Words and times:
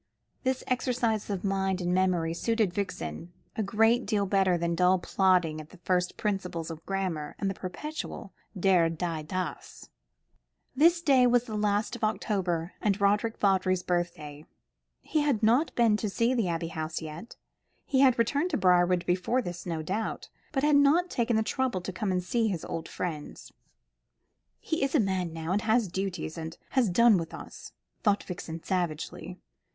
This 0.41 0.63
exercise 0.65 1.29
of 1.29 1.43
mind 1.43 1.79
and 1.79 1.93
memory 1.93 2.33
suited 2.33 2.73
Vixen 2.73 3.31
a 3.55 3.61
great 3.61 4.07
deal 4.07 4.25
better 4.25 4.57
than 4.57 4.73
dull 4.73 4.97
plodding 4.97 5.61
at 5.61 5.69
the 5.69 5.77
first 5.77 6.17
principles 6.17 6.71
of 6.71 6.83
grammar, 6.87 7.35
and 7.37 7.51
the 7.51 7.53
perpetual 7.53 8.33
der, 8.59 8.89
die, 8.89 9.21
das. 9.21 9.89
This 10.75 11.03
day 11.03 11.27
was 11.27 11.43
the 11.43 11.53
last 11.55 11.95
of 11.95 12.03
October, 12.03 12.71
and 12.81 12.99
Roderick 12.99 13.37
Vawdrey's 13.37 13.83
birthday. 13.83 14.43
He 15.01 15.19
had 15.21 15.43
not 15.43 15.75
been 15.75 15.99
seen 15.99 16.31
at 16.31 16.37
the 16.37 16.47
Abbey 16.47 16.69
House 16.69 16.99
yet. 16.99 17.35
He 17.85 17.99
had 17.99 18.17
returned 18.17 18.49
to 18.49 18.57
Briarwood 18.57 19.05
before 19.05 19.43
this, 19.43 19.67
no 19.67 19.83
doubt, 19.83 20.29
but 20.51 20.63
had 20.63 20.77
not 20.77 21.11
taken 21.11 21.35
the 21.35 21.43
trouble 21.43 21.79
to 21.79 21.93
come 21.93 22.11
and 22.11 22.23
see 22.23 22.47
his 22.47 22.65
old 22.65 22.89
friends. 22.89 23.51
"He's 24.59 24.95
a 24.95 24.99
man 24.99 25.31
now, 25.31 25.51
and 25.51 25.61
has 25.61 25.87
duties, 25.87 26.39
and 26.39 26.57
has 26.71 26.89
done 26.89 27.19
with 27.19 27.35
us," 27.35 27.73
thought 28.01 28.23
Vixen 28.23 28.63
savagely. 28.63 29.37